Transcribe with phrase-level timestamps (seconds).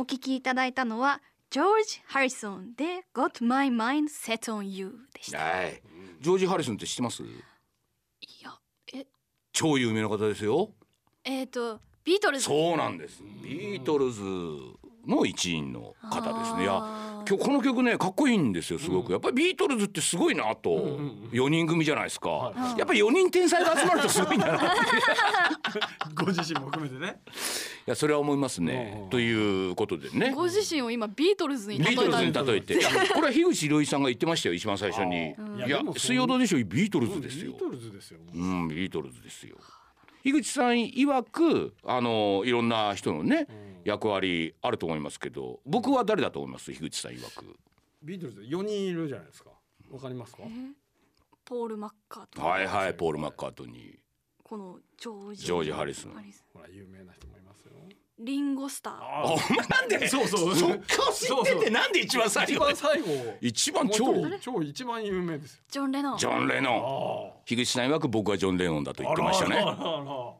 [0.00, 1.20] お聞きいただいたのは
[1.50, 5.36] ジョージ・ハリソンで Got My Mind Set on You でした。
[5.38, 5.82] はい。
[6.22, 7.22] ジョージ・ハリソンって知ってます？
[7.22, 7.26] い
[8.42, 8.58] や
[8.94, 9.06] え？
[9.52, 10.70] 超有名な方ですよ。
[11.22, 12.44] えっ、とビートルズ。
[12.44, 13.22] そうなんです。
[13.44, 14.22] ビートルズ
[15.06, 16.62] の一員の方ですね。
[16.62, 20.98] いや今日この曲ねかっこいいんですよすごく、やっぱりビートルズってすごいなと、
[21.32, 24.74] 4人組じゃないですか、やっぱり4人天才が集まるとすごいんだな
[26.14, 27.20] ご自身も含めてね。
[27.86, 30.32] いやそれは思いますね、ということでね。
[30.34, 32.74] ご自身を今ビートルズに例えビートルズたに例えて。
[33.14, 35.34] これは樋口博さんが言ってましたよ一番最初に
[35.66, 36.64] いや水曜どうでしょう？
[36.64, 37.52] ビートルズですよ。
[37.52, 39.56] ビートルズですようんビートルズですよ
[40.22, 43.46] 樋口さん曰くあのいろんな人のね、
[43.84, 46.72] 役割あると思いますけど僕は誰だと思います？
[46.72, 47.56] 樋口さん曰く。
[48.02, 49.50] ビートルズ4人いるじゃないですか。
[49.90, 50.42] わかりますか？
[51.44, 53.94] ポール・マッカートはいはいポール・マッカートニー
[54.50, 55.46] このジョージ。
[55.46, 56.08] ジョージハリス。
[56.08, 56.18] ンほ
[56.58, 57.70] ら有名な人もいますよ。
[58.18, 58.96] リンゴスター。
[59.22, 60.56] お前なんでそうそう。
[60.56, 62.52] そっか知っててなんで一番最後？
[62.52, 63.06] 一番最後。
[63.40, 65.62] 一番超超一番有名ですよ。
[65.70, 66.18] ジョン・レノン。
[66.18, 67.30] ジョン・レノン。
[67.30, 69.54] あ樋口さん曰く僕はジョン・レノンだと言ってましたね。
[69.54, 70.32] あらあらあら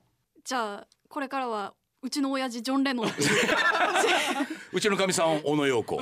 [0.45, 1.48] じゃあこれから。
[1.48, 3.06] はうちの親父ジョン・レノン
[4.72, 6.00] うちのかみさん小野陽子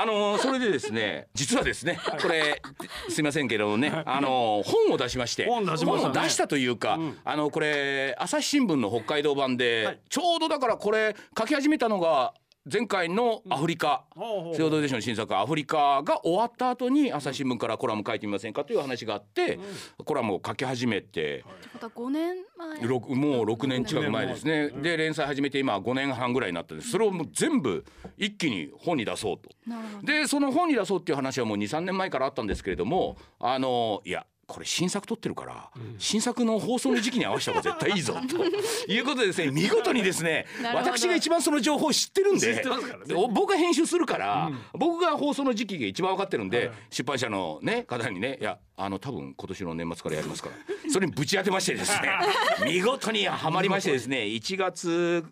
[0.00, 2.62] あのーそれでですね 実はですねこれ
[3.08, 6.14] すいませんけどねあのー本を出しまして本出しましたね。
[6.14, 9.98] 本を出したというか、あのこれ朝日新聞の北海道版で、はい。
[10.08, 12.32] ちょうどだからこれ書き始めたのが
[12.70, 19.58] 前回のアフリカ、ほうほうセオドーデーションの新作アフリカが終わった後に朝日新聞からコラム書いてみませんかという話があって、
[20.04, 22.88] コラムを書き始めて、ってことは5年前？
[23.16, 24.68] もう6年近く前ですね。
[24.68, 26.90] で連載始めて今5年半ぐらいになったんです。
[26.90, 27.84] それをもう全部
[28.18, 29.48] 一気に本に出そうと。
[30.04, 38.14] でその本に出そうっていう話はもう23年前からあったんですけれどもあのいやこれ新作撮ってるから、新作の放送の時期に合わせた方が絶対いいぞ
[38.86, 42.62] ということでですね見事にですね 私が一番その情報を知ってるんでね。
[43.14, 50.54] お僕が編集するから、僕が放送の時期が一番分かってるんで、出版社のね方にねいやあの多分今年の年末からやりますから。
[50.90, 52.08] それにぶち当てましてですね
[52.64, 55.24] 見事にはまりましてですね1月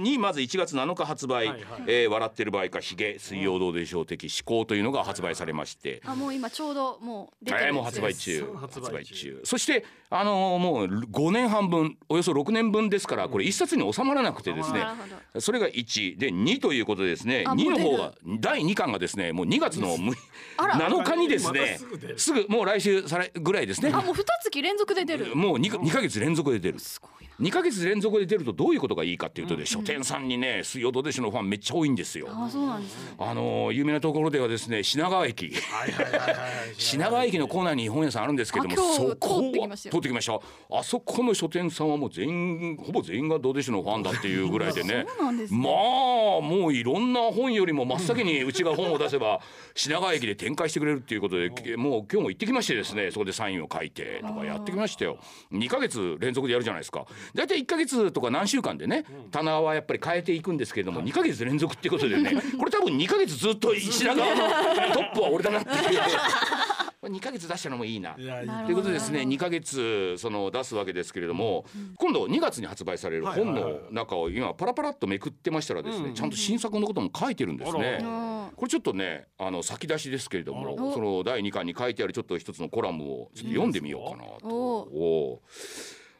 [0.00, 1.82] にまず1月7日発売「はいはい。
[1.86, 6.00] えー笑ってる場合かヒゲ水曜どうでしょう的思考」というのが発売されまして。
[6.04, 8.44] あもう今ちょうどもう出てるえーもう発売中。
[8.60, 8.92] 発売中。
[8.92, 9.40] 発売中。
[9.44, 14.96] そしてあのーもう5年半分およそ6年分ですからこれ一冊に収まらなくてですねなる
[15.34, 20.12] ほそれが1で2ということでですねあ2の方が第2巻がですねもう2月の6
[20.56, 20.74] あら。
[20.88, 21.78] 7日にですまね
[22.16, 23.90] すぐもう来週されぐらいですね。
[23.92, 25.36] あもう二月連続で出る。
[25.36, 26.78] もう 2, 2ヶ月連続で出る。
[26.78, 32.28] すごいな2ヶ月連続で出るとどういうことがいいかっていうとね、書店さんにね水曜どうでしょうのファンめっちゃ多いんですよ。
[32.30, 33.14] あそうなんですね。
[33.18, 35.52] あのー有名なところではですね品川駅。
[36.78, 39.92] 品川駅の構内に本屋さんあるんですけどもそこは通ってきましたよ。
[39.92, 40.40] 通ってきました
[40.78, 45.04] あそこの書店さんはもう全員ほぼ全員がどうでしょうのファンだっていうぐらいでね。
[45.08, 45.58] そうなんですね。
[45.60, 49.40] まあもういろんな本よりも真っ先にうちが本を出せば
[49.74, 55.18] 品川駅で展開してくれるっていうことでもう今日も行ってきましてですねそこでサインを書いてとかやってきましたよ。
[55.52, 66.00] 2ヶ月連続でやるじゃないですか大体1ヶ月とか何週間でね棚はやっぱり変えていくんですけれども2ヶ月連続っていうことでね これ多分2ヶ月ずっと品川のトップは俺だなっていう。
[67.08, 68.14] 2ヶ月出したのもいいな。
[68.14, 71.64] ということでですね2ヶ月その出すわけですけれども、
[71.96, 77.98] 今度2月に発売される本の中を今パラパラっとめくってましたらですね、ちゃんと新作のことも書いてるんですね。
[78.00, 78.56] うん。
[78.56, 85.42] これちょっとねあの先出しですけれどあもその第2巻に書いてあるちょっと一つのコラムをちょっと読んでみようかなと。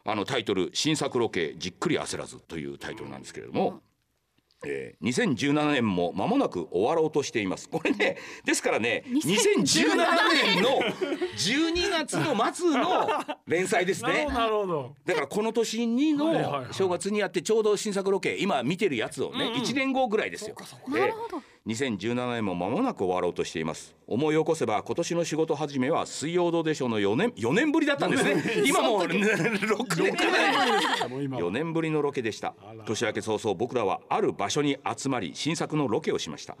[0.07, 3.81] あのタイトル「新作ロケじっくり焦らず」というタイトルなんですけれども。
[4.67, 7.69] えー、2017年も間もなく終わろうとしています。
[7.69, 9.95] これね、ですからね、2017
[10.55, 10.81] 年の
[11.37, 13.07] 12月の末の
[13.45, 14.65] 連載ですね なるほ。
[14.65, 20.55] どだからこの年にの正月にやってちょうど新作ロケ今見てるやつをね、1年後ぐらいですよ。
[20.87, 23.95] でなるほど2017年も間もなく終わろうとしています。
[24.05, 28.43] 思い起こせば今年の仕事始めは水曜どうでしょうの4年4年ぶりだったんですね。
[28.67, 31.73] 今もう6年前もう今4年。
[31.73, 32.53] ぶりのロケでした。
[32.85, 36.55] 年明け早々僕らはある場所に集まり新作のロケをしました、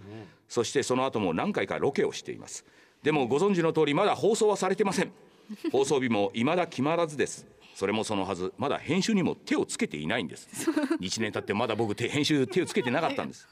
[0.49, 2.65] そしてその後も何回かロケをしています。
[3.03, 5.11] でもご存知の通りまだ放送はされてません。
[5.71, 7.45] 放送日も未だ決まらずです。
[7.75, 8.53] それもそのはず。
[8.57, 10.49] まだ編集にも手をつけていないんです。
[10.99, 13.47] 1年経ってまだ僕手編集手をつけてなかったんです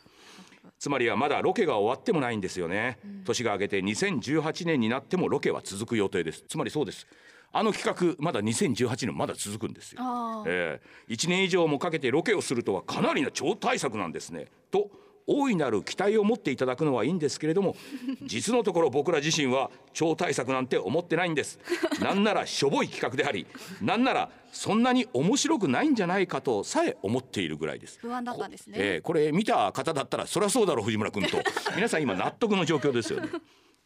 [0.83, 6.43] つまりはまだロケが終わってもないんですよね、年が明けて2018年になってもロケは続く予定です。
[6.45, 7.07] つまりそうです。
[7.53, 10.01] あの企画まだ2018年まだ続くんですよ。
[10.45, 11.13] ええ。
[11.13, 14.47] 1年以上もかけてロケをするとはかなりな超大作なんですね。
[14.71, 14.91] と
[15.27, 17.75] 大いなる期待を持っていただくのはいいんですけれども
[18.23, 21.59] 実のところ僕ら自身は超大作なんて思ってないんです。
[22.01, 23.45] なんならしょぼい企画であり
[23.81, 27.97] なんならそんなに面白くないんじゃないかとさえ思っているぐらいです。
[27.99, 28.75] 不安だったんですね。
[28.79, 31.37] えーこれ見た方だったらそりゃそうだろう藤村君と。
[31.75, 33.29] 皆さん今納得の状況ですよね。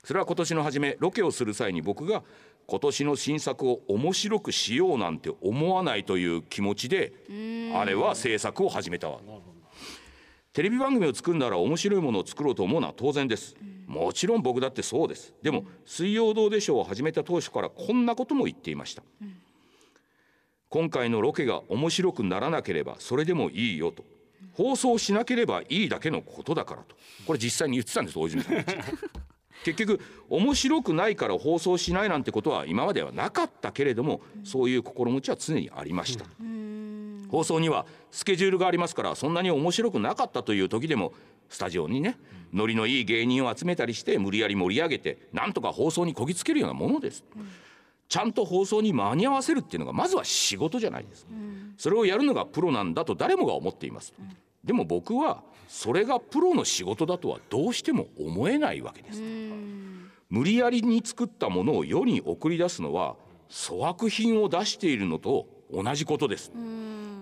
[0.04, 2.24] それは今年の初めロケをする際に僕が
[2.66, 7.14] 今年の新作を面白くしようなんて思わないという気持ちで
[7.76, 9.20] あれは制作を始めたわ
[10.58, 13.56] テレビ番組を作るなら面白いものを作ろうと思うのは当然です。
[13.86, 15.36] もちろん僕だってそうです。
[15.44, 19.04] でも「水曜どうでしょう」を始めた当初からこんなことも言っていました。
[20.70, 24.04] 今回のロケが面白くならなければそれでもいいよと。
[24.54, 26.96] 放送しなければいいだけのことだからと。
[27.28, 28.56] これ実際に言ってたんです大泉さん
[29.64, 36.26] 結局面白くないから放送しないなんてことは今まではなかったけれどもそういう心持ちは常にありました。
[37.30, 41.14] 放送にはスケジュールがありますからそんなに面白くなかったという時でも
[41.50, 42.18] スタジオにね
[42.54, 47.24] ノリのいい芸人を集めたりして無理やり盛り上げてなんとか放送にこぎつけるようなものです。
[48.10, 51.32] ちゃんと放送に間に合わせるっていうのがまずは仕事じゃないですか、
[51.78, 54.14] それをやるのがプロなんだと誰もが思っています、
[54.64, 59.22] でも僕はそれがプロの仕事だとはどうしても思えないわけです、
[60.30, 63.18] 無理やりに作ったものを世に送り出すのは
[63.50, 66.52] 粗悪品を出しているのと同じことです、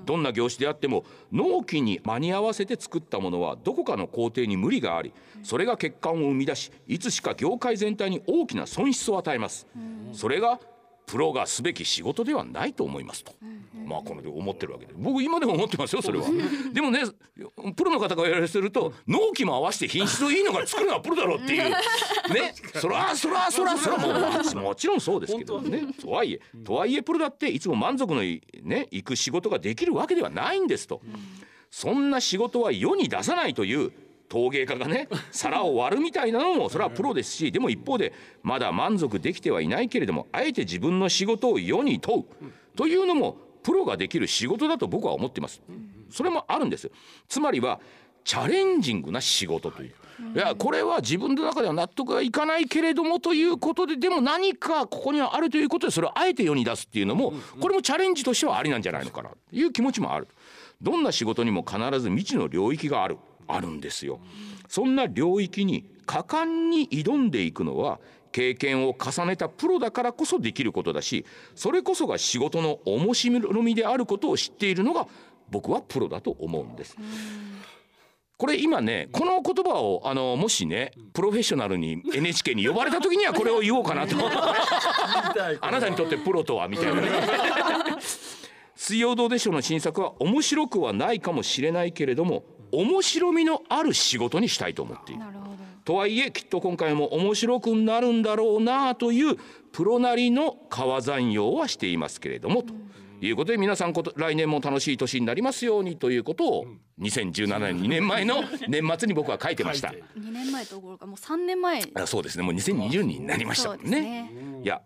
[0.06, 5.14] どんな業種であっても納期に間に合わせて作ったものはどこかの工程に無理があり
[5.44, 9.68] それが欠陥を生み出しいつしか業界全体に大きな損失を与えます。
[10.14, 10.60] それが
[11.06, 13.34] プロがすべき仕事ではないと思いますと、
[13.86, 14.94] まあこので思ってるわけで。
[14.98, 16.26] 僕今でも思ってますよそれは。
[16.74, 17.02] でもね
[17.76, 21.70] プロの方が言われてると納期も合わせて品質をいいのから作るのはプロだろうっていう。
[21.70, 21.76] ね。
[22.76, 25.94] そらそらそらそらもうもちろんそうですけどね。
[26.02, 31.02] とはいえとはいえプロだっていつも満足のいねいく仕事ができるわけではないんですと、
[31.70, 33.92] そんな仕事は世に出さないという
[34.28, 38.14] 陶芸家がね皿を割るみたいなのもそれはプロですしでも一方で
[38.44, 42.26] まだ満足できてはいないけれどもあえて自分の仕事を世に問う
[42.76, 45.60] というのもプロができる仕事だと僕は思っています。
[46.12, 46.92] それもあるんです。
[47.28, 47.80] つまりは
[48.24, 49.90] チャレンジングな仕事という。
[49.90, 50.38] い。
[50.38, 60.28] やこれは自分の中では納得がいかないけれどもということででも何かここにはあるということでそれをあえて世に出すっていうのもこれもチャレンジとしてはありなんじゃないのかなという気持ちもある。
[60.82, 64.20] どんな仕事にも必ず未知の領域があるあるんですよ。
[64.68, 68.00] そんな領域に果敢に挑んでいくのは
[68.32, 71.26] 経験を重ねたプロだからこそできることだし
[71.56, 75.08] それこそが仕事の面白みであることを知っているのが
[75.50, 76.98] 僕はプロだと思うんです。
[78.38, 84.18] これ今ねこの言葉をあのもしねプロフェッショナルに NHK に呼ばれた時にはこれを言おうかなと。
[85.62, 87.08] あなたにとってプロとはみたいなね。
[88.76, 95.22] 水曜どうでしょうの新作は面白くはないかもしれないけれども面白みのある仕事にしたいと思っている。
[95.84, 99.38] とはいえきっと今回も面白くなるんだろうなという
[99.72, 102.74] プロなりの川山用はしていますけれども、と
[103.22, 106.66] いうことで皆さんこと来年も楽しい年になりますようにということを
[107.00, 110.04] 2017年2年前の年末に僕は書いてました書いて。
[110.18, 111.82] 二年前どころかもう三年前。
[111.94, 114.32] あそうですねもう2020年になりましたもんそうですね。
[114.64, 114.82] いや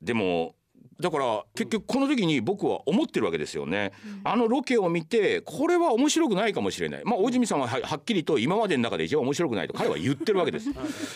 [0.00, 0.54] でも
[0.98, 3.92] だから結局この時に僕は思ってるわけですよね、
[4.24, 7.02] あのロケを見てこれは面白くないかもしれない。
[7.04, 10.70] まあ大泉さんはははっきりと今までの中で一番面白くないと彼は言ってるわけです。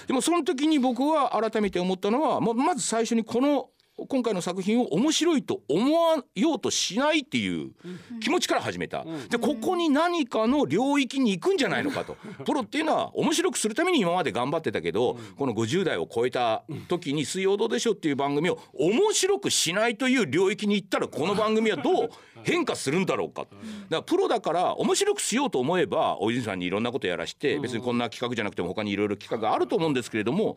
[0.06, 3.70] でもその時に僕は改めて思ったのはまず最初にこの
[4.08, 7.72] 今回の作品を面白いと思わようとしないっていう
[8.20, 12.16] 気持ちから始めた、でここに何かの領域に行くんじゃないのかと。
[12.44, 22.10] プロっていうのは面白くするために今まで頑張ってたけど、この50代を超えた時に「水曜どうでしょう」っていう番組を面白くしないという領域に行ったらこの番組はどう
[22.44, 23.42] 変化するんだろうか。
[23.42, 23.52] だか
[23.90, 30.56] らプロだから面白くしようと思えば大泉さんにいろんなことやらして別にこんな企画じゃなくても他にいろいろ企画があると思うんですけれども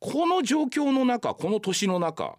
[0.00, 2.36] この状況の中この年の中、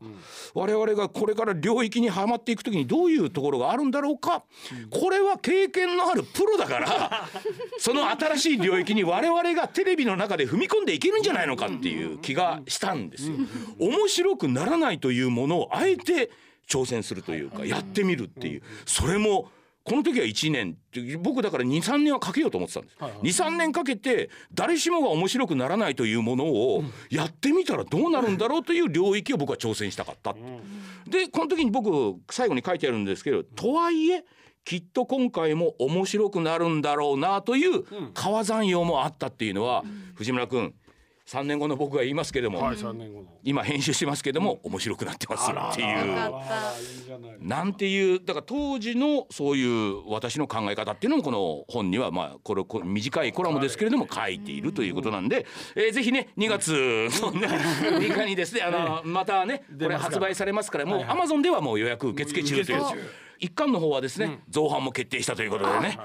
[0.53, 4.43] 我々がこれから領域にはまっていく時にどういうところがあるんだろうか、
[4.89, 7.27] これは経験のあるプロだから
[7.79, 13.35] その新しい領域に我々がテレビの中で踏み込んでいけるんじゃないのかっていう気がしたんですよ。
[13.79, 16.31] 面白くならないというものをあえて
[16.67, 18.61] 挑戦するというかやってみるっていう。
[18.85, 19.49] それも
[19.83, 20.75] この時は1年
[21.21, 23.21] 僕だから23年はかけようと思ってたんです、はいはい。
[23.21, 30.35] 23年かけて誰しもが面白くならないというものをやってみたらどうなるんだろうという領域を僕は挑戦したかった、
[31.09, 34.25] でこの時に僕最後に書いてあるんですけどとはいえ
[34.65, 40.73] きっと今回も面白くなるんだろうなという川山用もあったっていうのは、藤村君
[41.27, 42.77] 3年後の僕が言いますけども、はい
[43.43, 47.45] 今編集してますけども面白くなってますっていう。
[47.45, 56.71] なんていうだから当時のそういう私の考え方っていうのもこの本にはまあこれこ短いコラムですけれども書いているということなんで、えーぜひね2月
[57.21, 61.17] のね2日にですねあのまたねこれ発売されますからもうはいはい。
[61.19, 62.81] Amazon ではもう予約受付中という。
[63.39, 65.99] 一巻の方はですね造版も決定したということでね。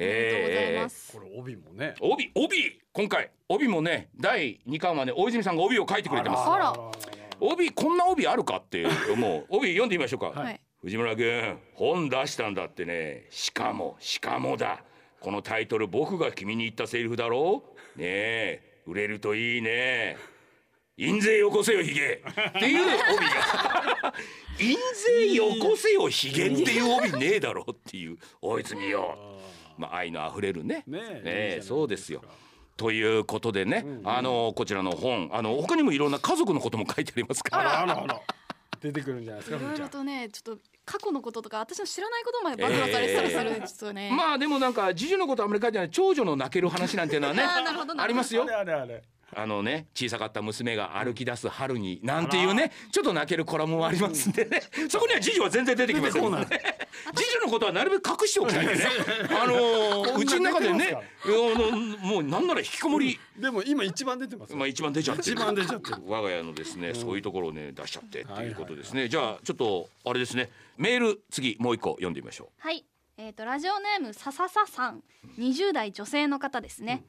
[0.00, 1.12] ありがとうございえーます。
[1.12, 1.94] これ帯もね。
[2.00, 6.48] 帯帯今回帯もね第2巻はね大泉さんが帯を書いてくれてます。
[6.50, 6.74] あら。
[7.40, 9.56] 帯こんな帯あるかってもう。
[9.56, 10.60] 帯読んでみましょうか、はい。
[10.82, 13.26] 藤村君本出したんだってね。
[13.30, 14.82] しかもしかもだ。
[15.20, 17.62] このタイトル僕が君に言ったセリフだろ？
[17.96, 18.62] ねえ。
[18.86, 20.16] 売れるといいね。
[20.96, 22.22] 印税よこせよヒゲ。
[22.48, 24.14] っていう帯が。
[24.58, 24.76] 印
[25.06, 28.18] 税よこせよヒゲっていう帯ねえだろっていう。
[28.42, 29.39] 大泉よ
[29.80, 30.84] まあ愛のあふれるね。
[30.86, 32.22] ねええそうですよ。
[32.76, 37.82] ということでね、あのこちらの本あの他にもいろんな家族のことも書いてありますから。
[37.82, 38.20] あらあらあら。
[38.80, 44.10] 出てくるんじゃないですかいろいろとね、ちょっと過去のこととか、私の知らないことまで暴露されてたりする、ちょっとね。
[44.10, 48.02] まあでもなんか次女のことあんまり書いてない長女の泣ける話なんていうのはね あーなるほどなるほど。
[48.02, 48.44] ありますよ。
[48.44, 49.02] あれあれあれ
[49.34, 54.62] あのね小さかった娘が歩き出す春になんていうねちょっと泣けるコラムもありますんでね。
[54.88, 56.46] そこには次女は全然出てきませんね。
[57.14, 58.84] 次女のことはなるべく隠しておきたいんでね。
[59.30, 63.18] あのーうちの中でねあのもうなんなら引きこもり。
[63.38, 64.56] でも今一番出てますよ。
[64.56, 65.32] まあ一番出ちゃってる。
[65.32, 65.96] 一番出ちゃってる。
[66.06, 70.50] 我が家のですね、そういうところをね出しちゃってっていうことですね、じゃあちょっとあれですね。
[70.76, 72.84] メール次もう一個読んでみましょはい、
[73.16, 75.02] えっ、とラジオネームささささん、
[75.38, 77.04] 20代女性の方ですね。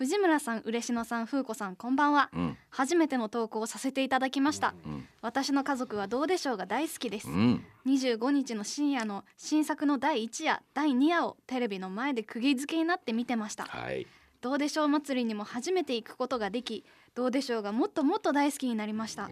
[0.00, 2.30] 藤村さん、嬉野さん、風子さん、こんばんは。
[2.32, 4.68] ううん初めての投稿をさせていただきました。
[4.68, 7.28] ん私の家族はどうでしょうが大好きです。
[7.28, 13.64] うん25日の深夜の新作の第1夜、第2夜をテレビの前で釘付けになって見てました。
[13.64, 14.06] はい
[14.40, 16.82] どうでしょう祭りにも初めて行くことができ、
[17.14, 19.28] どうでしょうがもっともっと大好きになりました。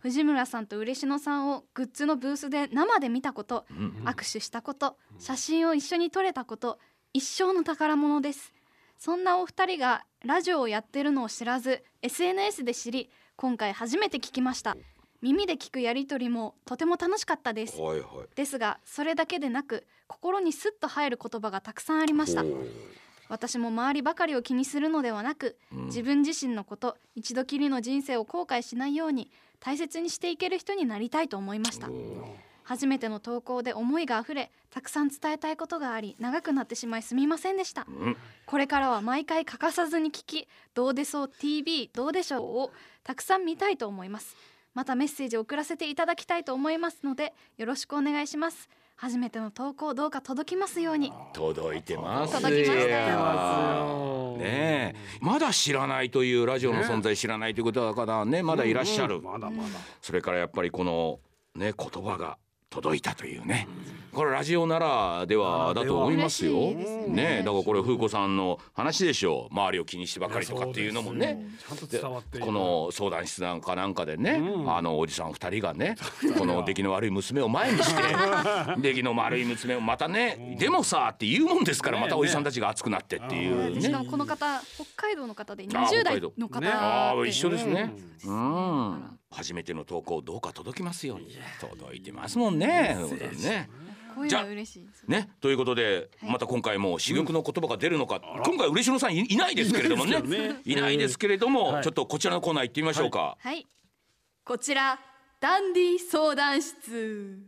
[0.00, 3.64] 藤村さんと嬉野さんをグッズのブースで生で見たこと、
[4.04, 6.80] 握手したこと写真を一緒に撮れたこと
[7.12, 8.52] 一生の宝物です
[9.00, 14.76] そんなお二人がラジオをやってるのを知らず SNS で知り今回初めて聞きました。
[15.22, 17.80] 耳で聞くやりとりもとても楽しかったです。
[17.80, 18.36] はいはい。
[18.36, 22.44] ですがそれだけでなく心にスッと入る言葉がたくさんありました。
[23.30, 29.30] 私も周りばかりを気にするのではなく、自分自身のこと一度きりの人生を後悔しないように
[29.60, 31.88] 大切にしていける人になりたいと思いました
[32.70, 37.84] 初めての投稿で思いがあふれたくさん伝えたいことがあり長くなってしまいすみませんでした、
[38.46, 42.70] これからは毎回欠かさずに聞きどうでそう TV どうでしょうを
[43.02, 44.36] たくさん見たいと思います。
[44.72, 48.68] またメッセージを送らせていただきたいと思いますのでよろしくお願いします。
[48.94, 51.12] 初めての投稿どうか届きますように。
[51.32, 52.34] 届いてます。
[52.34, 54.94] 届きましたよねえ。
[55.20, 59.70] まだ知らないというラジオの存在知らないということだからねまだいらっしゃる、まだまだ。
[60.00, 61.18] それからやっぱりこの
[61.56, 62.38] ね言葉が
[62.70, 63.66] 届いたというね、
[64.12, 66.72] これラジオならではだと思いますよ。
[67.08, 67.42] ね。
[67.44, 69.48] だからこれ風子さんの話でしょ。
[69.50, 71.46] う周りを気にしてばかりとかっていうのもね。
[71.66, 72.46] ちゃんとで伝わっている。
[72.46, 74.72] この相談室なんかなんかでね、うん。
[74.72, 75.96] あのおじさん二人がね
[76.38, 78.02] この出来の悪い娘を前にして
[78.80, 83.80] 出来の悪い娘をまたね、でもさって言うもんですからまたおじさんたちが熱くなってっていうね。
[83.80, 86.68] しかもこの方北海道の方であ20代の方ね。
[86.68, 87.92] ああで一緒ですね。
[88.24, 89.19] ううん。
[89.32, 91.36] 初めての投稿どうか届きますように。
[91.60, 92.96] 届いてますもんね。
[92.98, 93.70] そうだね。
[94.14, 95.30] こういうのは嬉しいですね。
[95.40, 96.32] ということで、はい。
[96.32, 100.10] また今回も珠玉の言葉が出るのか、今回嬉野さんいいないですけれどもね。
[100.10, 100.60] いないですけどね。
[100.64, 101.84] いないですけれども、はい。
[101.84, 103.36] ちょっとこちらのコーナー行ってみましょうか。
[103.38, 103.66] はい。
[104.44, 104.98] こちら
[105.38, 107.38] ダンディ相談室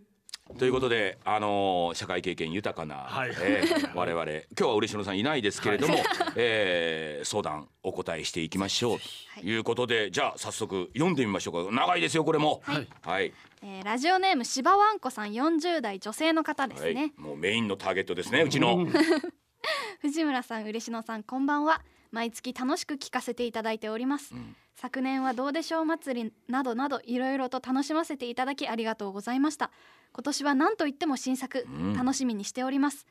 [0.59, 3.31] ということで、あのー社会経験豊かな、はい。
[3.41, 4.25] えー我々。
[4.25, 5.97] 今日は嬉野さんいないですけれども、
[6.37, 8.99] えー相談お答えしていきましょう。
[9.41, 11.75] ということで、じゃあ早速読んでみましょうか。
[11.75, 12.61] 長いですよこれも。
[12.65, 12.89] はい。
[13.03, 13.33] はい、
[13.63, 16.95] えーラジオネームしばわんこさん40代女性の方ですはい。
[16.95, 18.87] ね、もうメインのターゲットですねうちの。
[20.01, 21.81] 藤村さん嬉野さんこんばんは
[22.13, 24.35] 毎月楽しく聞かせていただいております、
[24.77, 29.71] 昨年はどうでしょう祭りなどなどいろいろと楽しませていただきありがとうございました。
[30.13, 31.95] 今年は何と言っても新作、ん。
[31.95, 33.07] 楽しみにしております。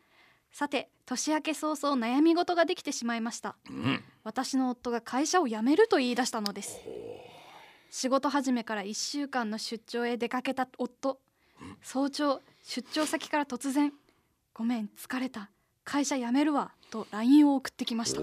[0.51, 4.03] さて年明け早々悩み事ができてしまいました、ん。
[4.23, 6.79] 私の夫が会社を辞めると言い出したのです。
[7.89, 11.19] 仕事始めから1週間の出張へ出かけた夫。
[11.81, 13.93] 早朝出張先から突然
[14.53, 15.49] 「ごめん疲れた。
[15.83, 18.21] 会社辞めるわ」と LINE を送ってきました。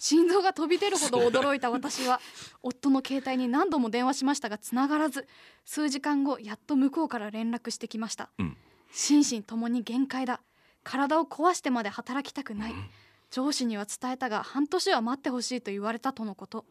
[0.00, 2.20] 心臓が飛び出るほど驚いた私は
[2.62, 5.26] 夫の携帯に何度も電話しましたが繋がらず
[5.64, 8.56] 数時間後やっと向こうから連絡してきました、うん。
[8.92, 10.40] 心身ともに限界だ。
[10.84, 12.74] 体を壊してまで働きたくない、
[13.30, 16.64] 上司には伝えたが半年は待ってほしいと言われたとのこと。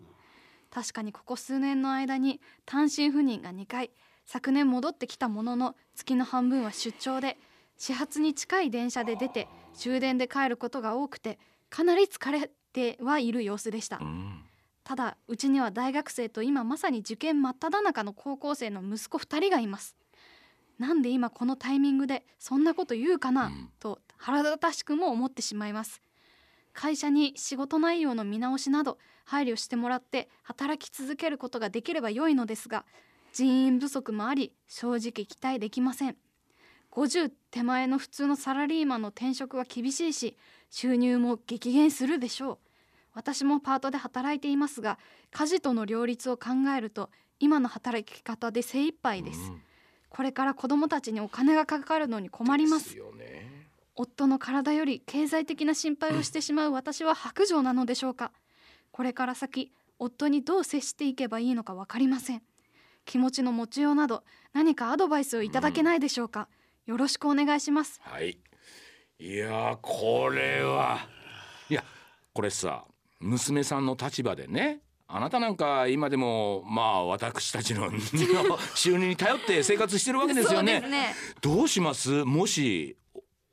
[0.72, 3.92] 確かにここ数年の間に単身赴任が2回
[4.26, 7.38] 昨年戻ってきたものの月の半分は出張で
[7.78, 14.00] 始発に近い電車で出て終電で帰ることが多くてかなり疲れてはいる様子でした。
[14.02, 14.44] うん。
[14.84, 19.96] ただうちには大学生と今まさに受験真っ只中の高校生の息子2人がいます。
[20.80, 23.70] なんで今このタイミングでそんなこと言うかな、うん。
[23.80, 26.02] と腹立たしくも思ってしまいます。
[26.78, 32.86] 会社に仕事内容の見直しなど配慮してもらって働き続けることができれば良いのですが
[33.34, 36.16] 人員不足もあり正直期待できません
[36.98, 40.36] 50手前の普通のサラリーマンの転職は厳しいし
[40.72, 42.58] 収入も激減するでしょう。
[43.14, 44.98] 私もパートで働いていますが
[45.32, 49.62] 家事との両立を考えると今の働き方で精一杯です、うん
[50.10, 53.68] これから子供たちにお金がかかるのに困りまですよね。
[53.96, 58.32] 夫の体より経済的な心配をしてしまう 私は白状なのでしょうか。
[58.92, 62.42] これから先夫にどう接していけばいいのか分かりません。
[63.06, 64.24] 気持ちの持ちようなど
[64.54, 66.48] 何かアドバイスをいただけないでしょうか、
[66.88, 68.00] よろしくお願いします。
[68.02, 68.38] はい。
[69.20, 71.00] いやーこれは。
[71.70, 71.84] いや
[72.34, 72.86] これさ
[73.20, 77.92] 娘さんの立場でねあなたなんか今でもまあ私たちの
[78.76, 80.80] 収入に頼って生活してるわけですよね。
[80.90, 81.14] ね。
[81.42, 82.24] どうします？
[82.24, 82.96] もし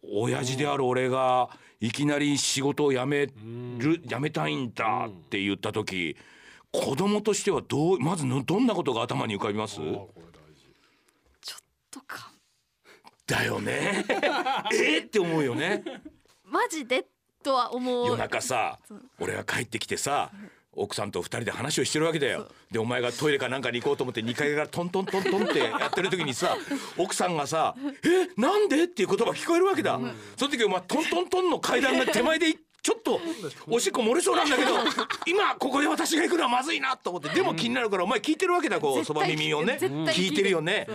[0.02, 1.50] お親父である俺が
[1.80, 6.16] いきなり仕事を辞める辞めたいんだって言った時
[6.70, 10.66] 子供としてはどうまずのどんなことが頭に浮かびますあーこれ大事
[11.40, 11.60] ちょっ
[11.90, 12.30] とか
[13.26, 14.04] だよね。
[14.72, 15.82] えーって思うよね。
[16.44, 17.06] マジで？
[17.42, 18.06] とは思う。
[18.08, 18.78] 夜中さ
[19.18, 20.30] 俺が帰ってきてさ
[20.72, 22.48] 奥さんと二人で話をしてるわけだよ。
[22.70, 26.56] でお前がトイレかなんかに行こうと思って2階からトントントントンってやってる時にさ
[26.98, 28.40] 奥さんがさ「え？
[28.40, 30.00] なんで?」っていう言葉聞こえるわけだ、
[30.38, 33.20] その時お前トントントンの階段が手前でちょっと
[33.68, 34.70] おしっこ漏れそうなんだけど
[35.26, 37.28] 今ここで私が行くのはまずいなと思って。
[37.30, 39.78] でも気になるからお前聞いてるわけだこうそば耳をね。
[39.80, 40.50] 聞いてる。
[40.50, 40.86] よね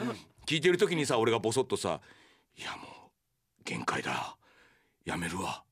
[0.50, 2.02] 聞いてる時にさ俺がボソッとさ
[2.58, 3.12] 「いやも
[3.60, 4.36] う限界だ
[5.06, 5.64] やめるわ」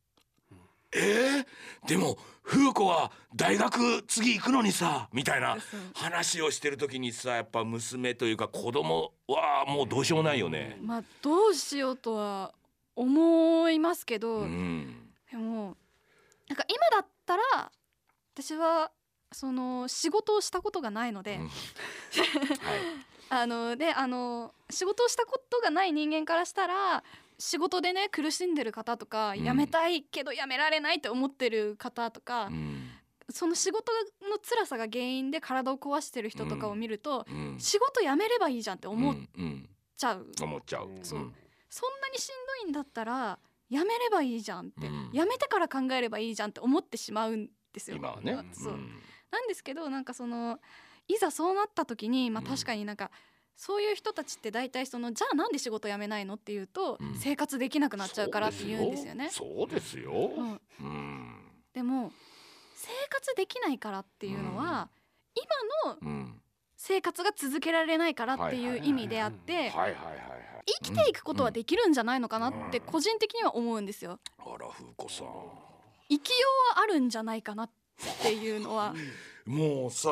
[0.93, 1.45] えー、
[1.87, 5.57] でも風子は大学次行くのにさみたいな
[5.95, 10.77] 話をしてる時にさやっぱ娘というか子供はもうどうしようもないよね。
[10.79, 12.53] まあどうしようとは
[12.95, 15.75] 思いますけど、うん、でも
[16.47, 17.71] なんか今だったら
[18.35, 18.91] 私は
[19.31, 21.47] その仕事をしたことがないので、うん。
[21.47, 27.03] はいあのであの仕事をしたことがない人間からしたら
[27.39, 29.43] 仕事でね苦しんでる方とか、うん。
[29.43, 32.89] 辞めたいけど辞められないって思ってる方とか、うん。
[33.29, 33.91] その仕事
[34.29, 37.55] の辛さが原因で体を壊してる人とかを見ると、うん。
[37.59, 39.69] 仕事辞めればいいじゃんって思っうんうん。
[39.95, 40.89] ちゃう、思っちゃう。
[41.03, 41.33] そうん。
[41.69, 42.31] そんなにしん
[42.63, 43.37] どいんだったら
[43.69, 45.09] 辞めればいいじゃんって、うん。
[45.13, 47.97] 辞めてから考えればいいじゃんって思ってしまうんですよ。
[47.97, 48.35] 今はね。
[48.53, 48.73] そう。
[48.73, 48.99] うん。
[49.29, 50.59] なんですけどなんかその
[51.07, 52.47] いざそうなった時にまあうん。
[52.49, 53.11] 確かになんか、
[53.55, 57.15] そういう人たちって大体そのじゃあなんで仕事辞めないのっていうと、うん。
[57.15, 59.29] 生活できなくなっちゃうからって言うんですよね。
[59.31, 60.11] そうですよ。
[60.11, 60.61] うん。
[60.79, 61.35] うん。
[61.73, 62.11] でも
[62.75, 64.89] 生活できないからっていうのは、
[65.83, 66.41] 今のうん。
[66.79, 69.73] 生活が続けられないからっていう意味であって。
[70.81, 72.85] 生きていくことはできるんじゃないのかなってうん。
[72.85, 74.19] 個人的には思うんですよ。
[74.37, 75.27] あら風子さん。
[76.09, 76.35] 生きよ
[76.75, 77.69] うはあるんじゃないかなっ
[78.21, 78.93] ていうのは
[79.47, 80.09] もうさ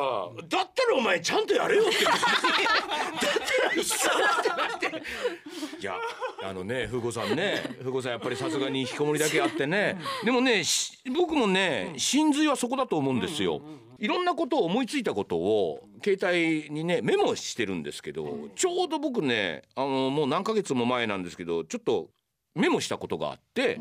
[0.48, 5.04] だったらお前ちゃんとやれよってだったらさってなって
[5.82, 5.95] いや
[6.41, 9.98] あのね風子さんね風子さんやっぱりさすがに引きこもりだけあってね。
[10.24, 13.62] でもねし僕もね真髄はそこだと思うんですよ。
[14.00, 22.10] いろんなことを思いついたことを携帯にねメモしてるんですけどちょうど僕ねあのもう何ヶ月も前なんですけどちょっと
[22.56, 23.80] メモしたことがあって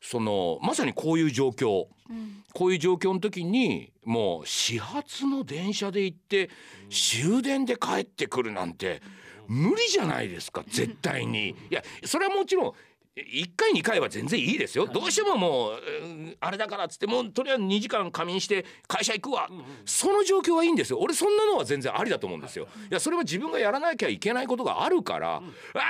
[0.00, 1.86] そのまさにこういう状況。
[2.10, 2.44] うん。
[2.52, 6.50] こういう状況の時にもう始発の電車で行って
[6.90, 9.00] 終電で帰ってくるなんて
[9.48, 11.50] 無理じゃないですか絶対に。
[11.50, 12.72] いやそれはもちろん
[13.14, 14.86] 1回2回は全然いいですよ。
[14.86, 15.72] どうしてももう
[16.04, 19.50] うんあれだからっつってもうとりあえず2時間仮眠して会社行くわ。
[19.84, 20.98] その状況はいいんですよ。
[20.98, 22.68] 俺そんなのは全然ありだと思うんですよ。
[22.90, 22.94] い。
[22.94, 25.42] やそれは自分がやらなきゃいけないことがあるからあ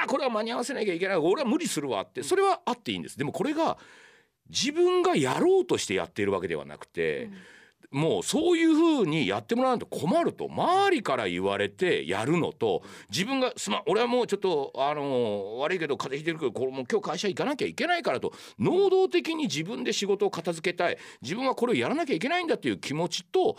[0.05, 1.17] あこれは間に合わせなきゃいけない。
[1.17, 2.25] 俺は無理するわって。
[2.25, 3.17] それはあっていいんです。
[3.17, 3.79] でもこれが
[4.49, 7.31] 自分がやろうとしてやっているわけではなくて、
[7.93, 20.99] もうそういうふうにやってもらわないと困ると周りから言われてやるのと自分がすまん俺はもうちょっとあの悪いけど風邪ひいてるけどこれもう今日会社行かなきゃいけないからと能動的に自分で仕事を片付けたい。
[21.21, 23.57] 自分はこれをやらなきゃいけないんだっていう気持ちと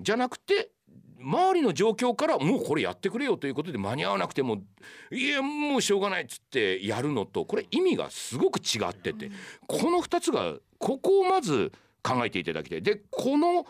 [0.00, 0.70] じゃなくて
[1.18, 4.62] 周りの状況からもうこれやってくれよということで間に合わなくても
[5.10, 9.30] いやもうしょうがないっつってやるのとこれ意味がすごく違ってて
[9.66, 11.72] この2つがここをまず
[12.06, 12.82] 考えていただきたい。
[12.82, 13.66] でこの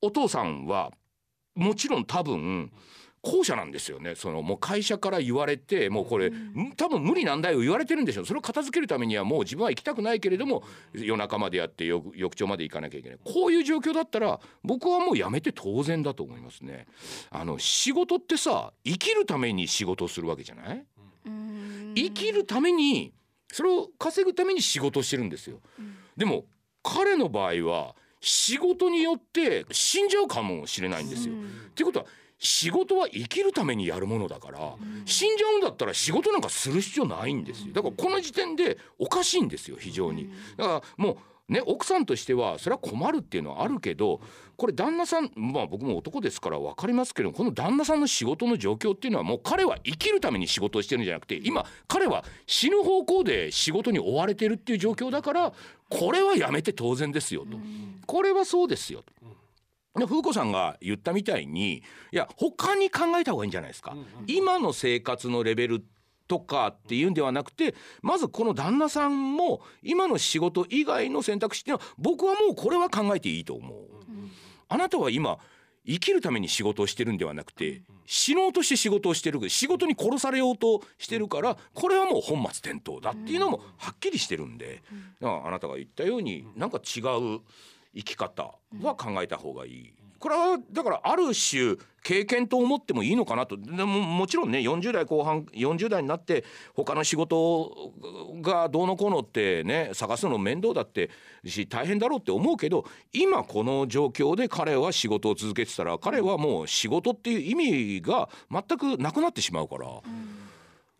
[0.00, 0.92] お父さんは
[1.54, 2.70] もちろん多分
[3.20, 4.14] 後者なんですよね。
[4.14, 6.30] そのもう会社から言われてもうこれ、
[6.76, 10.62] 多分無理なんだよ言われてるんでしょそれを片付けるためにはもう自分は行きたくないけれども
[10.94, 13.18] 夜中までやって翌翌朝まで行かなきゃいけない。
[13.24, 16.86] こういう状況だったら僕はもうやめて当然だと思いますね。
[17.30, 20.84] あの仕事ってさ生きるために仕事をするわけじゃない？
[21.26, 21.94] うん。
[21.96, 23.12] 生きるために
[23.50, 25.58] それを稼ぐために仕事をしてるんですよ。
[26.16, 26.44] でも
[26.88, 31.34] 彼の場合は仕事によって死んじゃうかもしれないんですよ。
[31.34, 31.36] っ
[31.74, 32.06] ていうことは
[32.38, 34.58] 仕事は生きるためにやるものだから、
[35.04, 40.30] 死んじゃうんだったら仕事なんかする必要ないんですよだからこの時点でおかしいんですよ非常に。
[40.56, 44.20] だからもうね奥さんとしてはそれは困るっていうのはあるけど
[44.56, 55.52] これ旦那さんまあ僕も男ですから分かりますけどこの旦那さんの仕事の状況っていうのはもう彼は生きるために仕事をしてるんじゃなくて今彼は死ぬ方向で仕事に追われてるっていう状況だから
[55.88, 57.56] これはやめて当然ですよと。
[58.06, 59.18] これはそうですよと。
[59.98, 61.82] で風子さんが言ったみたいに
[62.12, 63.96] いや他に考えた方がいいんじゃないですか。
[64.26, 65.84] 今の生活のレベル
[66.28, 73.88] とかっていうんではなくてまずこの旦那さんも今の仕事以外の選択肢っていうのは僕はもうこれは考えていいと思う。
[74.68, 75.38] あなたは今
[75.86, 84.82] 生きるために仕事をしてるんではなくて死のうとして仕事をしてる仕事に殺されようとしてるからこれはもう本末転倒だっていうのもはっきりしてるんで
[85.20, 87.40] だからあなたが言ったようになんか違う
[87.94, 89.94] 生き方は考えた方がいい。
[90.18, 93.56] これはだからある種経験と思ってもいいのかなと。
[93.56, 97.92] でももちろんね40代後半40代になって他の仕事
[98.40, 101.10] がどうのこうのってね探すの面倒だって
[101.44, 109.86] し大変だろうって思うけど今この状況で彼は仕事を続けてたら彼はもう仕事っていう意味が全くなくなってしまうから。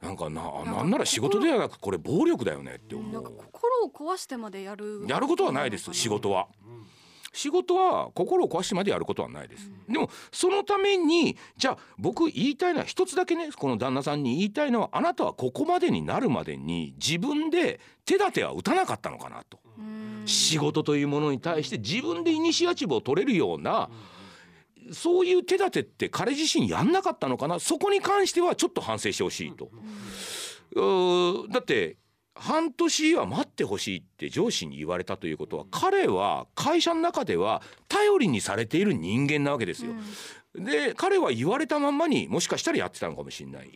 [0.01, 6.47] なんかななんなら仕事ではなくこれ暴力だよねって思なんかう心を壊してまでやるやることはないです仕事は
[7.33, 19.59] 仕事は心を壊してまでやることはないです、でもそのためにじゃあ僕言いたいのは一つだけねこの旦那さんに言いたいのはあなたはここまでになるまでに自分で手立ては打たなかったのかなと。
[19.79, 20.23] うん。
[20.27, 23.89] 仕事というものに対して自分でイニシアチブを取れるような
[24.93, 27.61] そういう手立てって彼自身やんなかったのかな。
[27.61, 29.71] そこに関してはちょっと反省してほしいと。
[31.51, 31.97] だって
[32.39, 39.93] 半年は待ってほしいって上司に言われたということは彼は会社の中では頼りにされている人間なわけですよ。
[40.55, 43.71] で彼は言われたまんまにもしかしたらやってたのかもしれない。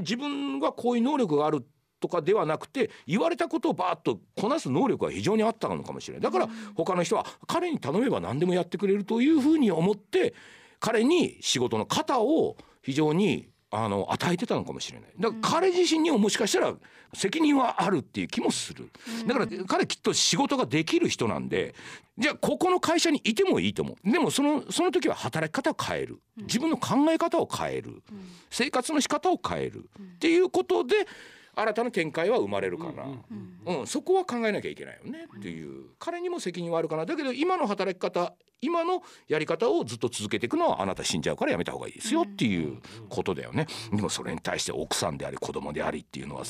[0.00, 1.64] 自分がこういう能力がある
[2.00, 6.22] とかではなくて言われたことをバーッとこなす能力が非常にあったのかもしれない。
[6.22, 10.34] だから他の人は彼に頼めば何でもやってくれるというふうに思って
[10.78, 15.10] 彼に仕事の肩を非常にあの与えてたのかもしれない。
[15.18, 16.74] だから彼自身にももしかしたら
[17.14, 18.90] 責任はあるっていう気もする。
[19.26, 21.74] だから彼きっと仕事ができる人なんで
[22.18, 24.10] じゃあここの会社にいてもいいと思う。
[24.10, 26.20] でもそのその時は働き方を変える。
[26.38, 28.02] 自分の考え方を変える。
[28.50, 29.88] 生活の仕方を変える。
[30.00, 31.06] っていうことで
[31.60, 35.90] 新たな展開は生まれるかな、うんそこは考えなきゃいけないよねっていう。
[35.98, 37.04] 彼にも責任はあるかな。
[37.06, 43.66] だけど今の働き方今のやり方をずっと続けていくのはあなた死んじゃうからやめた方がいいですよっていうことだよね。
[43.92, 46.44] でもそれに対して奥さんであり子供でありっていうのはまあ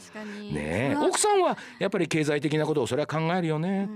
[0.00, 3.88] さね奥さんはやっぱり経済的なことをそれは考えるよね、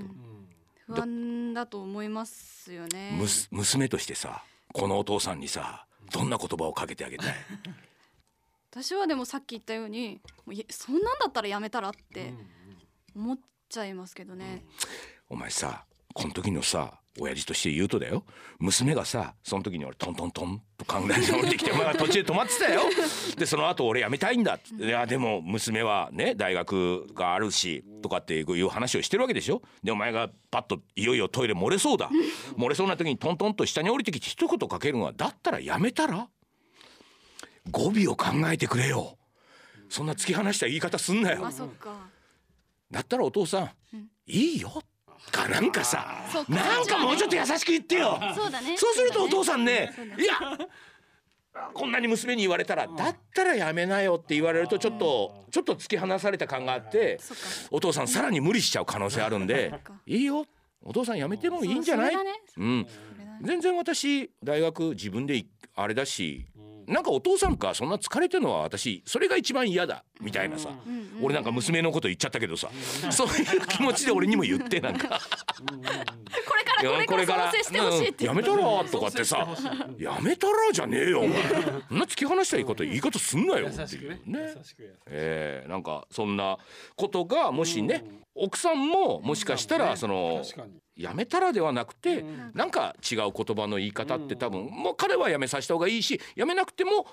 [0.87, 3.19] 不安だと思いますよね。
[3.51, 7.35] 娘としてさこのお父さんにさどんな言葉をかけてあげたい？
[8.73, 12.33] 私はでもさっき言ったようにもういそんなんだったらやめたらって
[13.15, 14.65] 思っちゃいますけどね、
[15.29, 18.25] お前さこの時のさ親父として言うとだよ。
[18.61, 22.83] 娘がさその時に俺トントントンと考えて降りてきてお前は途中で止まってたよ。
[23.37, 24.59] でその後俺辞めたいんだ。
[24.79, 29.61] いやでも娘はね大学があるしとかっていう話をしてるわけでしょ。
[29.83, 32.11] でお前がパッといよいよトイレ漏れそうだ。
[32.57, 36.29] 漏れそうな時にトントンと下に降りてきて一言かけるのはだったらやめたら？
[37.71, 39.19] 語尾を考えてくれよ
[39.91, 41.47] そんな突き放した言い方すんなよ。
[42.91, 43.71] だったらお父さん、
[44.27, 44.83] いいよ。
[45.31, 48.19] かなんかさなんかもうちょっと優しく言ってよ。
[48.35, 48.77] そうだね。
[48.79, 50.35] そうするとお父ささんねいや
[51.75, 57.19] こんなに娘に言われたらだったらやめなよって言われるとちょっとちょっと突き放された感があって
[57.71, 59.93] お父さんさらに無理しちゃう可能性あるんでか。
[60.07, 60.47] いいよ。
[60.83, 62.15] お父さんやめてもいいんじゃない？
[62.15, 62.21] そ
[62.57, 62.87] うん。
[63.43, 66.47] 全然私大学自分でいあれだし
[66.91, 70.71] なんかお父さんかそんな疲れてるのは私それが一番嫌だみたいなさ。
[71.23, 72.69] 俺なんか娘のこと言っちゃったけどさ。
[73.11, 75.09] そういう気持ちで俺にも言ってなんか。
[75.09, 77.53] これからこれから。
[77.53, 79.49] 創生してほしいってうんやめたらとかってさ
[79.99, 81.43] やめたらじゃねえよお前。
[81.89, 84.21] そんな突き放したいこと言い方すんなよっていうね。
[84.27, 84.55] ね
[85.07, 86.59] えーなんかそんな
[86.97, 90.43] ことがもしね奥さんももしかしたらその
[91.01, 92.53] やめたらではなくてうん。
[92.55, 97.07] なんか違う言葉の言い方って多分もう彼はやめさせた方がいいしやめなくても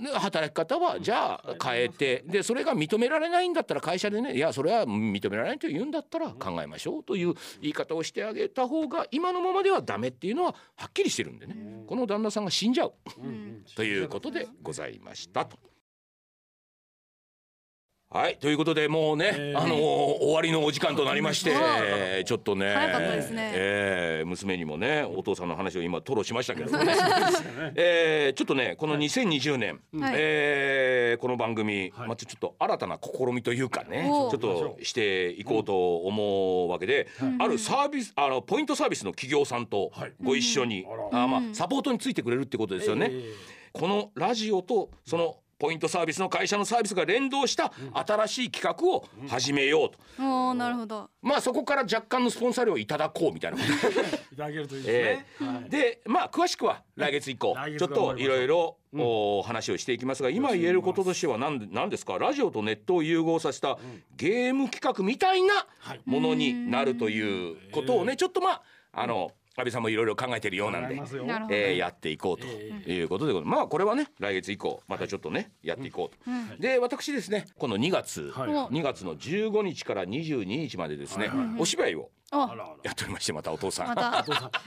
[0.00, 11.84] ね働き方はじゃあ変えてでそれが認められないんだったら会社でねいやそれは認められないと言うんだったら考えましょうという言い方をしてあげた方が今のままではダメっていうのははっきりしてるんでね。
[11.86, 12.92] この旦那さんが死んじゃう。
[13.74, 15.69] ということでございましたと。
[18.12, 19.58] はいということでもうね、えー。
[19.60, 22.24] あのー終わりのお時間となりまして、はい。
[22.24, 23.52] ちょっとね早かったですね。
[23.54, 26.92] えー娘にもねお父さんの話を今吐露しましたけどもね、
[27.76, 30.14] えーちょっとねこの2020年、はい。
[30.16, 32.08] えーこの番組、はい。
[32.08, 34.34] またちょっと新たな試みというかねちおー。
[34.34, 37.06] ょっとしていこうと思うわけで、
[37.38, 40.12] あるサービスあのポイントサービスの企業さんとはい。
[40.20, 41.16] ご一緒に、うん。
[41.16, 41.54] ああまあうん。
[41.54, 43.06] サポートについてくれるってことですよね。
[43.12, 43.32] え
[43.72, 47.70] このラジオとそのポイントサービスの会社のサービスが連動した
[48.06, 51.10] 新しい企画を始めようと、おーなるほど。
[51.20, 53.66] まあそこから若干のスポンサー料をいただこうみたいな い
[54.36, 55.46] ただけるといいですね。
[55.52, 55.70] はい。
[55.70, 62.18] でまあ詳しくは来月以降来月ちょっといろいろお話をしていきますが今言えることとしては何で何ですか？
[62.18, 63.78] ラジオとネットを融合させた
[64.16, 71.04] ゲーム企画みたいなはいものになるということをねちょっとまああの安倍さんもいろいろ考えてるようなんで考
[71.50, 76.30] えーやっていこうということで、まあこれはね来月以降またちょっとねやっていこうと。
[76.30, 76.60] うん。
[76.60, 78.50] で私ですねこの2月、はい。
[78.50, 78.68] お。
[78.70, 82.10] 2月の15日から22日までですね、はいはいお芝居を
[82.84, 83.88] やっておりましてまたお父さん。
[83.88, 84.20] また。
[84.20, 84.50] お父さん。
[84.50, 84.62] た。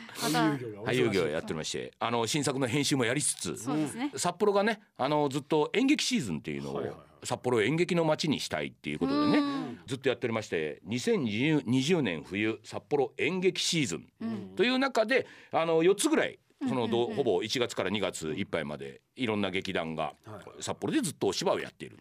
[0.84, 4.12] 俳優業やっておりましてあの新作の編集もやりつつね。
[4.16, 7.26] 札幌がねあのずっと演劇シーズンっていうのを、はいはいはい。
[7.26, 14.56] 札幌を演劇の街にしたいっていうことでねうんずっとやっておりまして2020年冬札幌演劇シーズンうん。
[14.56, 20.64] という中であの4つぐらいそのどほぼ1月から2月いっぱいまでいろんな劇団がはい。
[20.64, 21.98] 札幌でずっとお芝居をやっている。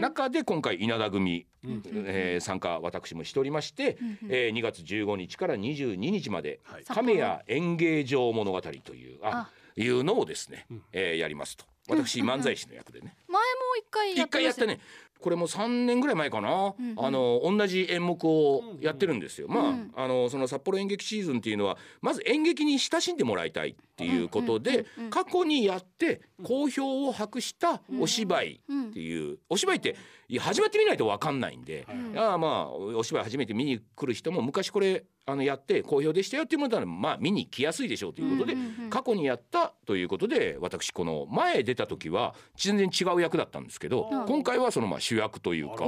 [0.00, 1.82] 中で今回稲田組、うん。
[2.06, 10.82] えー参加私もしておりまして、えー2月15日から22日まで亀屋演芸場物語というあいうのをですね、うん。
[10.92, 11.64] えーやりますと。
[11.88, 13.16] 私漫才師の役でね。
[13.26, 13.40] 前も
[13.78, 14.80] 一回や一回やってまね
[15.20, 17.04] これも3年ぐらい前かな、うんうん。
[17.04, 19.48] あの同じ演目をやってるんですよ。
[19.48, 25.10] まあ、うんあのその札幌演劇シーズンっていうのはまず演劇に親しんでもらいたいっていうことで、うんうんうんうん。
[25.10, 29.96] 過去にやって好評を博したお芝居っていう、お芝居って
[30.36, 38.56] 始まってみないと分かんないんで、うんいやまあお芝居初めて見に来る人も昔これあのやって好評でしたよっていうものならまあ見に来やすいでしょうということで、
[38.90, 44.26] 過去にやったということで私この前出た時は全然違う役だったんですけど、うん。
[44.26, 45.84] 今回はそのまあ主役というか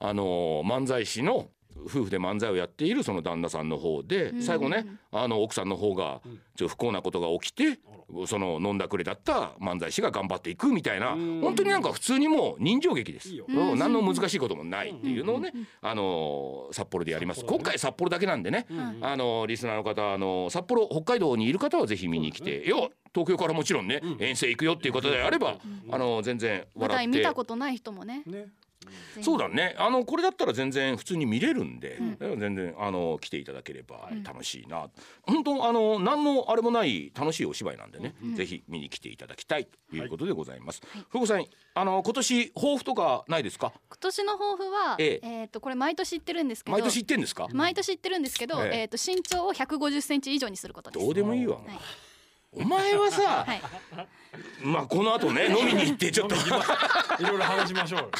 [0.00, 6.20] あの漫才師の夫婦で漫才をやっているその旦那さんの方でうん最後ねあの奥さんの方が
[6.56, 7.78] ちょっと不幸なことが起きて
[8.26, 11.40] その飲んだくれだった漫才師が頑張っていくみたいなうん。
[11.40, 13.30] 本当になんか普通にもう人情劇です。
[13.76, 17.44] 何の難しいこともないっていうのをねあの札幌でやります。
[17.44, 22.76] 今回札幌だけなんでねうんあのリスナーの方あの札幌北海道にいる方はぜひ見に来て、いや
[23.14, 25.58] 東京からもちろんね、遠征行くよっていうことであれば、
[25.90, 27.06] あの全然笑って。
[27.18, 28.24] 見たことない人もね
[29.22, 29.74] そうだね。
[29.78, 34.22] あのこれだったら全然普通に見れるんで、う全然あの来ていただければうん。
[34.22, 34.88] 楽しいな、
[35.22, 38.34] 本当あの何のあれもない楽しいお芝居なんでね、うん。
[38.34, 40.80] ぜひ見に来ていただきたいということでございます。
[40.92, 41.04] はい。
[41.08, 41.44] ふうこさん
[41.74, 43.72] あの今年抱負とかないですか？
[43.88, 45.26] 今年の抱負はええ。
[45.26, 47.46] えーっとこれ毎年言ってるんですけど毎年言ってんですか？
[47.52, 48.80] 毎年言ってるんですけどええ。
[48.80, 51.04] えーっと身長を150センチ以上にすることです。
[51.04, 51.64] どうでもいいわ、はい
[52.56, 53.60] お前はさ、はい。
[54.62, 56.34] まあこの後ね飲みに行ってちょっと。
[56.36, 56.38] い
[57.26, 58.00] ろいろ話しましょう。
[58.00, 58.10] よ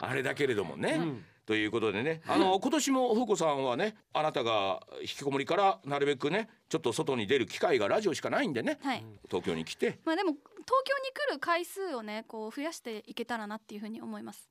[0.00, 1.24] あれだけれどもね、うん。
[1.46, 2.20] ということでね。
[2.26, 8.78] あの今年も風子さんはねあなたが引きこもりからなるべくねちょっと外に出る機会がラジオしかないんでね。
[8.82, 9.04] はい。
[9.28, 9.98] 東京に来て。
[10.04, 14.48] まあでも東京に来る回数をねこう増やしていけたらなっていうふうに思います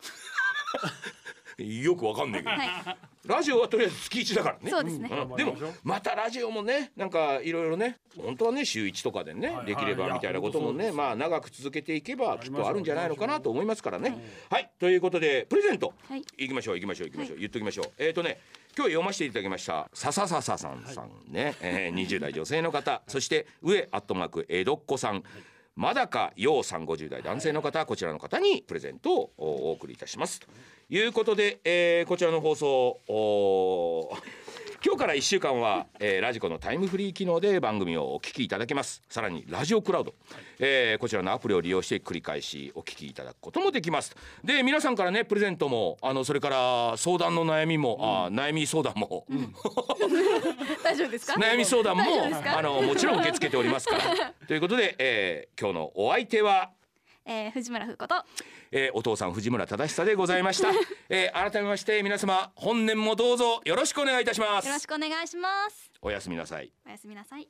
[1.58, 2.70] よくわかんないけど、はい。
[3.26, 4.70] ラジオはとりあえず月1だからね。
[4.70, 5.08] そうですね。
[5.10, 5.36] うん。
[5.36, 9.56] でもまたラジオもねなんかいろいろね本当はね週1とかでね、はい。
[9.56, 14.16] はいできればみたいなこともねまあ長く続けていけばきっとあるんじゃないのかなと思いますからね。
[14.50, 14.70] うはい。
[14.78, 15.94] ということでプレゼント。
[16.08, 16.22] はい。
[16.38, 17.86] 行きましょう行きましょう行きましょう、言っときましょう。
[17.98, 18.38] えっ、とね
[18.76, 23.00] 今日読ませていただきましたさささささんさんね、えー、20代女性の方。
[23.08, 25.22] そして上アットマーク江戸っ子さん、
[25.76, 30.40] まだかようさん50代男性の方、こちらの方にプレゼントをお送りいたします。
[30.40, 30.46] と
[30.88, 34.45] いうことで、えーこちらの放送おー
[34.84, 39.02] 今日から1週間は、えーラジコのタイムフリー機能で番組をお聞きいただけます。
[39.08, 40.14] さらにラジオクラウド、
[40.58, 44.14] えーこちらのアプリを利用して繰り返しお聞きいただくこともできます。
[44.44, 49.26] で皆さんからねプレゼントもあのそれから相談の悩みも、あー 悩み相談も、
[50.84, 51.34] 大丈夫ですか？
[51.40, 52.02] 悩み相談も
[52.56, 54.32] あのもちろん受け付けておりますから。
[54.46, 56.70] ということで、えー今日のお相手は
[57.26, 58.14] えー、藤村風子と。
[58.70, 60.70] えーお父さん藤村忠久でございました、
[61.10, 64.66] えー改めまして皆様本年もどうぞよろしくお願いいたします。
[64.66, 65.90] よろしくお願いします。
[66.00, 66.72] おやすみなさい。
[66.86, 67.48] おやすみなさい